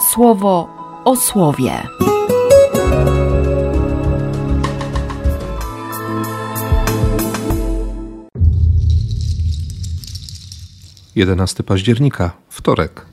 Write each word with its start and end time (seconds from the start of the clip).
słowo 0.00 0.68
o 1.04 1.16
słowie. 1.16 1.82
11 11.18 11.62
października, 11.62 12.32
wtorek. 12.48 13.06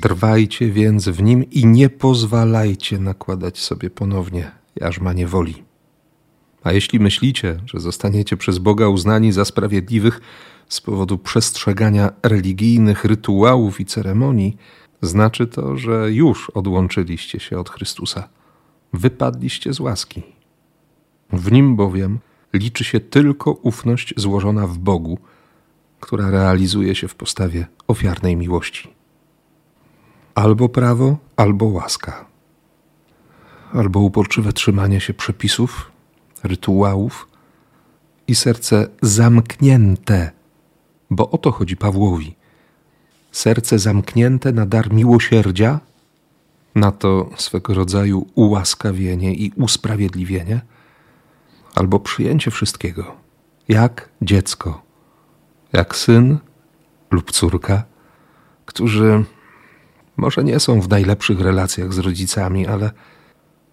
Trwajcie 0.00 0.70
więc 0.70 1.08
w 1.08 1.22
nim 1.22 1.50
i 1.50 1.66
nie 1.66 1.88
pozwalajcie 1.88 2.98
nakładać 2.98 3.58
sobie 3.58 3.90
ponownie 3.90 4.50
jarzmanie 4.76 5.26
woli. 5.26 5.62
A 6.62 6.72
jeśli 6.72 7.00
myślicie, 7.00 7.60
że 7.66 7.80
zostaniecie 7.80 8.36
przez 8.36 8.58
Boga 8.58 8.88
uznani 8.88 9.32
za 9.32 9.44
sprawiedliwych 9.44 10.20
z 10.68 10.80
powodu 10.80 11.18
przestrzegania 11.18 12.12
religijnych 12.22 13.04
rytuałów 13.04 13.80
i 13.80 13.84
ceremonii, 13.84 14.56
znaczy 15.02 15.46
to, 15.46 15.76
że 15.76 16.12
już 16.12 16.50
odłączyliście 16.50 17.40
się 17.40 17.58
od 17.58 17.70
Chrystusa. 17.70 18.28
Wypadliście 18.92 19.72
z 19.72 19.80
łaski. 19.80 20.22
W 21.32 21.52
nim 21.52 21.76
bowiem 21.76 22.18
liczy 22.52 22.84
się 22.84 23.00
tylko 23.00 23.50
ufność 23.52 24.14
złożona 24.16 24.66
w 24.66 24.78
Bogu, 24.78 25.18
która 26.00 26.30
realizuje 26.30 26.94
się 26.94 27.08
w 27.08 27.14
postawie 27.14 27.66
ofiarnej 27.88 28.36
miłości. 28.36 28.94
Albo 30.34 30.68
prawo, 30.68 31.16
albo 31.36 31.64
łaska. 31.64 32.26
Albo 33.72 34.00
uporczywe 34.00 34.52
trzymanie 34.52 35.00
się 35.00 35.14
przepisów, 35.14 35.90
rytuałów 36.42 37.28
i 38.28 38.34
serce 38.34 38.88
zamknięte, 39.02 40.30
bo 41.10 41.30
o 41.30 41.38
to 41.38 41.52
chodzi 41.52 41.76
Pawłowi. 41.76 42.34
Serce 43.32 43.78
zamknięte 43.78 44.52
na 44.52 44.66
dar 44.66 44.92
miłosierdzia, 44.92 45.80
na 46.74 46.92
to 46.92 47.30
swego 47.36 47.74
rodzaju 47.74 48.26
ułaskawienie 48.34 49.34
i 49.34 49.52
usprawiedliwienie– 49.56 50.60
albo 51.76 52.00
przyjęcie 52.00 52.50
wszystkiego, 52.50 53.16
jak 53.68 54.08
dziecko, 54.22 54.82
jak 55.72 55.96
syn 55.96 56.38
lub 57.10 57.30
córka, 57.30 57.84
którzy 58.66 59.24
może 60.16 60.44
nie 60.44 60.60
są 60.60 60.80
w 60.80 60.88
najlepszych 60.88 61.40
relacjach 61.40 61.92
z 61.92 61.98
rodzicami, 61.98 62.66
ale, 62.66 62.90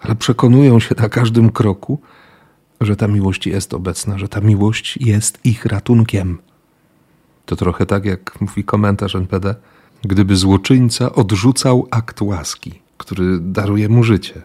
ale 0.00 0.14
przekonują 0.14 0.80
się 0.80 0.94
na 0.98 1.08
każdym 1.08 1.50
kroku, 1.50 2.00
że 2.80 2.96
ta 2.96 3.08
miłość 3.08 3.46
jest 3.46 3.74
obecna, 3.74 4.18
że 4.18 4.28
ta 4.28 4.40
miłość 4.40 4.96
jest 4.96 5.46
ich 5.46 5.64
ratunkiem. 5.64 6.38
To 7.48 7.56
trochę 7.56 7.86
tak, 7.86 8.04
jak 8.04 8.40
mówi 8.40 8.64
komentarz 8.64 9.14
NPD, 9.14 9.54
gdyby 10.02 10.36
złoczyńca 10.36 11.12
odrzucał 11.12 11.86
akt 11.90 12.22
łaski, 12.22 12.82
który 12.98 13.38
daruje 13.40 13.88
mu 13.88 14.02
życie 14.02 14.42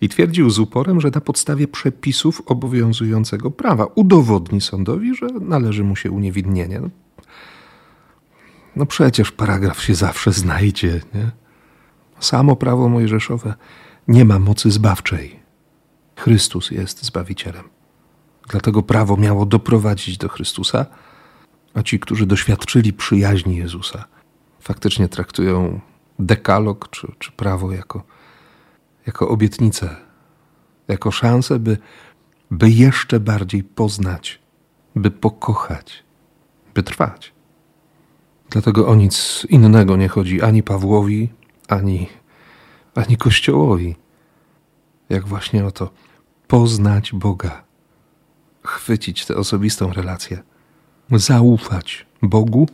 i 0.00 0.08
twierdził 0.08 0.50
z 0.50 0.58
uporem, 0.58 1.00
że 1.00 1.10
na 1.14 1.20
podstawie 1.20 1.68
przepisów 1.68 2.42
obowiązującego 2.46 3.50
prawa 3.50 3.86
udowodni 3.94 4.60
sądowi, 4.60 5.14
że 5.14 5.26
należy 5.26 5.84
mu 5.84 5.96
się 5.96 6.10
uniewinnienie. 6.10 6.80
No, 6.80 6.88
no 8.76 8.86
przecież 8.86 9.32
paragraf 9.32 9.82
się 9.82 9.94
zawsze 9.94 10.32
znajdzie, 10.32 11.00
nie? 11.14 11.30
Samo 12.20 12.56
prawo 12.56 12.88
mojżeszowe 12.88 13.54
nie 14.08 14.24
ma 14.24 14.38
mocy 14.38 14.70
zbawczej. 14.70 15.40
Chrystus 16.16 16.70
jest 16.70 17.04
Zbawicielem. 17.04 17.64
Dlatego 18.48 18.82
prawo 18.82 19.16
miało 19.16 19.46
doprowadzić 19.46 20.18
do 20.18 20.28
Chrystusa, 20.28 20.86
a 21.78 21.82
ci, 21.82 22.00
którzy 22.00 22.26
doświadczyli 22.26 22.92
przyjaźni 22.92 23.56
Jezusa, 23.56 24.04
faktycznie 24.60 25.08
traktują 25.08 25.80
dekalog 26.18 26.88
czy, 26.90 27.12
czy 27.18 27.32
prawo 27.32 27.72
jako 27.72 28.02
jako 29.06 29.28
obietnicę, 29.28 29.96
jako 30.88 31.10
szansę, 31.10 31.58
by, 31.58 31.78
by 32.50 32.70
jeszcze 32.70 33.20
bardziej 33.20 33.64
poznać, 33.64 34.40
by 34.96 35.10
pokochać, 35.10 36.04
by 36.74 36.82
trwać. 36.82 37.32
Dlatego 38.50 38.88
o 38.88 38.94
nic 38.94 39.46
innego 39.48 39.96
nie 39.96 40.08
chodzi 40.08 40.42
ani 40.42 40.62
Pawłowi, 40.62 41.28
ani, 41.68 42.08
ani 42.94 43.16
Kościołowi, 43.16 43.96
jak 45.08 45.26
właśnie 45.26 45.64
o 45.64 45.70
to 45.70 45.90
poznać 46.46 47.12
Boga, 47.12 47.64
chwycić 48.64 49.26
tę 49.26 49.36
osobistą 49.36 49.92
relację, 49.92 50.42
zaufać 51.12 52.06
Bogu, 52.22 52.68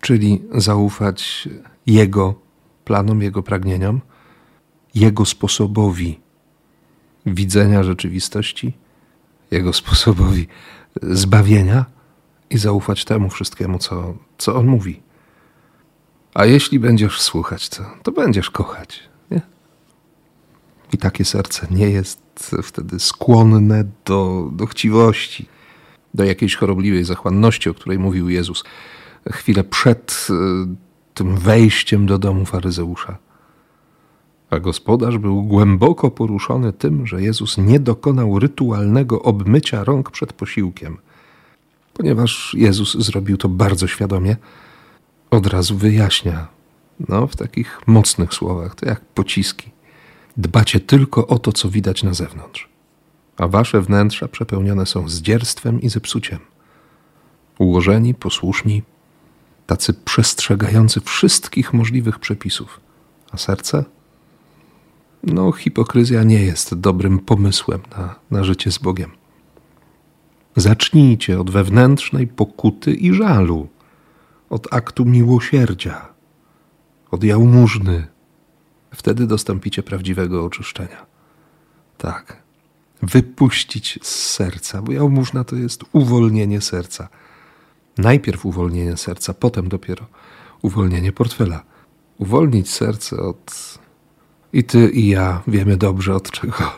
czyli 0.00 0.42
zaufać 0.54 1.48
Jego 1.86 2.34
planom, 2.84 3.22
Jego 3.22 3.42
pragnieniom 3.42 4.00
jego 4.94 5.24
sposobowi 5.24 6.20
widzenia 7.26 7.82
rzeczywistości, 7.82 8.72
Jego 9.50 9.72
sposobowi 9.72 10.46
zbawienia 11.02 11.84
i 12.50 12.58
zaufać 12.58 13.04
temu 13.04 13.30
wszystkiemu, 13.30 13.78
co, 13.78 14.14
co 14.38 14.56
On 14.56 14.66
mówi. 14.66 15.02
A 16.34 16.44
jeśli 16.44 16.78
będziesz 16.78 17.20
słuchać, 17.20 17.68
to, 17.68 17.84
to 18.02 18.12
będziesz 18.12 18.50
kochać. 18.50 19.00
Nie? 19.30 19.40
I 20.92 20.98
takie 20.98 21.24
serce 21.24 21.66
nie 21.70 21.90
jest 21.90 22.20
wtedy 22.62 23.00
skłonne 23.00 23.84
do, 24.04 24.50
do 24.52 24.66
chciwości, 24.66 25.48
do 26.14 26.24
jakiejś 26.24 26.56
chorobliwej 26.56 27.04
zachłanności, 27.04 27.70
o 27.70 27.74
której 27.74 27.98
mówił 27.98 28.28
Jezus 28.28 28.64
chwilę 29.30 29.64
przed 29.64 30.26
e, 30.30 30.34
tym 31.14 31.36
wejściem 31.36 32.06
do 32.06 32.18
domu 32.18 32.44
faryzeusza 32.44 33.18
a 34.52 34.60
gospodarz 34.60 35.18
był 35.18 35.42
głęboko 35.42 36.10
poruszony 36.10 36.72
tym, 36.72 37.06
że 37.06 37.22
Jezus 37.22 37.58
nie 37.58 37.80
dokonał 37.80 38.38
rytualnego 38.38 39.22
obmycia 39.22 39.84
rąk 39.84 40.10
przed 40.10 40.32
posiłkiem. 40.32 40.98
Ponieważ 41.94 42.54
Jezus 42.58 42.94
zrobił 42.94 43.36
to 43.36 43.48
bardzo 43.48 43.86
świadomie, 43.86 44.36
od 45.30 45.46
razu 45.46 45.76
wyjaśnia, 45.76 46.46
no 47.08 47.26
w 47.26 47.36
takich 47.36 47.80
mocnych 47.86 48.34
słowach, 48.34 48.74
to 48.74 48.86
jak 48.86 49.00
pociski. 49.00 49.70
Dbacie 50.36 50.80
tylko 50.80 51.26
o 51.26 51.38
to, 51.38 51.52
co 51.52 51.68
widać 51.68 52.02
na 52.02 52.14
zewnątrz, 52.14 52.68
a 53.36 53.48
wasze 53.48 53.80
wnętrza 53.80 54.28
przepełnione 54.28 54.86
są 54.86 55.08
zdzierstwem 55.08 55.80
i 55.80 55.88
zepsuciem. 55.88 56.38
Ułożeni, 57.58 58.14
posłuszni, 58.14 58.82
tacy 59.66 59.94
przestrzegający 59.94 61.00
wszystkich 61.00 61.72
możliwych 61.72 62.18
przepisów, 62.18 62.80
a 63.32 63.36
serce 63.36 63.84
no, 65.22 65.52
hipokryzja 65.52 66.22
nie 66.22 66.42
jest 66.42 66.74
dobrym 66.74 67.18
pomysłem 67.18 67.80
na, 67.96 68.14
na 68.30 68.44
życie 68.44 68.72
z 68.72 68.78
Bogiem. 68.78 69.10
Zacznijcie 70.56 71.40
od 71.40 71.50
wewnętrznej 71.50 72.26
pokuty 72.26 72.94
i 72.94 73.14
żalu, 73.14 73.68
od 74.50 74.74
aktu 74.74 75.04
miłosierdzia, 75.04 76.08
od 77.10 77.24
jałmużny. 77.24 78.06
Wtedy 78.94 79.26
dostąpicie 79.26 79.82
prawdziwego 79.82 80.44
oczyszczenia. 80.44 81.06
Tak, 81.98 82.41
wypuścić 83.02 83.98
z 84.02 84.30
serca, 84.30 84.82
bo 84.82 84.92
jałmużna 84.92 85.44
to 85.44 85.56
jest 85.56 85.84
uwolnienie 85.92 86.60
serca. 86.60 87.08
Najpierw 87.98 88.46
uwolnienie 88.46 88.96
serca, 88.96 89.34
potem 89.34 89.68
dopiero 89.68 90.06
uwolnienie 90.62 91.12
portfela. 91.12 91.64
Uwolnić 92.18 92.70
serce 92.70 93.16
od 93.16 93.78
i 94.52 94.64
ty 94.64 94.88
i 94.90 95.08
ja 95.08 95.42
wiemy 95.46 95.76
dobrze, 95.76 96.14
od 96.14 96.30
czego 96.30 96.72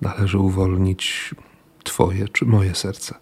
należy 0.00 0.38
uwolnić 0.38 1.34
Twoje 1.84 2.28
czy 2.28 2.46
moje 2.46 2.74
serce. 2.74 3.14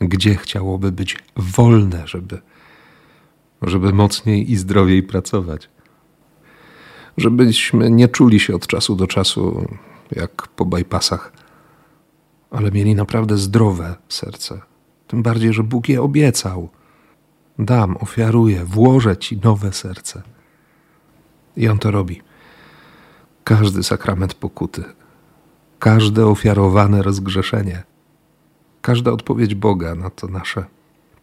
Gdzie 0.00 0.36
chciałoby 0.36 0.92
być 0.92 1.16
wolne, 1.36 2.02
żeby, 2.06 2.40
żeby 3.62 3.92
mocniej 3.92 4.50
i 4.52 4.56
zdrowiej 4.56 5.02
pracować. 5.02 5.68
Żebyśmy 7.16 7.90
nie 7.90 8.08
czuli 8.08 8.40
się 8.40 8.54
od 8.54 8.66
czasu 8.66 8.96
do 8.96 9.06
czasu 9.06 9.66
jak 10.10 10.48
po 10.48 10.64
bypassach, 10.64 11.32
ale 12.50 12.70
mieli 12.70 12.94
naprawdę 12.94 13.36
zdrowe 13.36 13.96
serce. 14.08 14.60
Tym 15.06 15.22
bardziej, 15.22 15.52
że 15.52 15.62
Bóg 15.62 15.88
je 15.88 16.02
obiecał. 16.02 16.68
Dam, 17.58 17.96
ofiaruję, 17.96 18.64
włożę 18.64 19.16
Ci 19.16 19.36
nowe 19.36 19.72
serce. 19.72 20.22
I 21.56 21.68
On 21.68 21.78
to 21.78 21.90
robi 21.90 22.22
każdy 23.44 23.82
sakrament 23.82 24.34
pokuty, 24.34 24.84
każde 25.78 26.26
ofiarowane 26.26 27.02
rozgrzeszenie, 27.02 27.82
każda 28.82 29.10
odpowiedź 29.10 29.54
Boga 29.54 29.94
na 29.94 30.10
to 30.10 30.26
nasze 30.26 30.64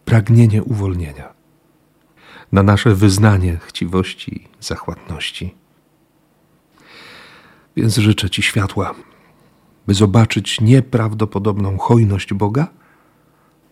pragnienie 0.05 0.63
uwolnienia, 0.63 1.33
na 2.51 2.63
nasze 2.63 2.95
wyznanie 2.95 3.57
chciwości 3.57 4.47
zachłatności. 4.59 5.55
Więc 7.75 7.95
życzę 7.95 8.29
Ci 8.29 8.41
światła, 8.41 8.95
by 9.87 9.93
zobaczyć 9.93 10.61
nieprawdopodobną 10.61 11.77
hojność 11.77 12.33
Boga, 12.33 12.67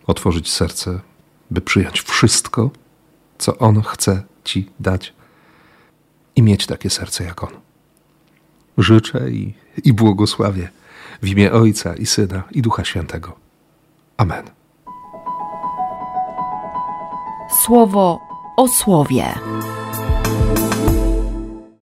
otworzyć 0.08 0.52
serce, 0.52 1.00
by 1.52 1.62
przyjąć 1.62 2.02
wszystko, 2.02 2.70
co 3.38 3.58
On 3.58 3.82
chce 3.82 4.24
Ci 4.44 4.70
dać 4.80 5.14
i 6.36 6.42
mieć 6.42 6.66
takie 6.66 6.90
serce 6.90 7.24
jak 7.24 7.44
On. 7.44 7.50
Życzę 8.78 9.32
i, 9.32 9.54
i 9.84 9.94
błogosławię 9.94 10.70
w 11.22 11.28
imię 11.28 11.52
Ojca 11.52 11.96
i 11.96 12.06
Syna 12.06 12.44
i 12.52 12.62
Ducha 12.62 12.86
Świętego. 12.86 13.36
Amen. 14.18 14.46
Słowo 17.66 18.20
o 18.58 18.68
słowie. 18.68 19.34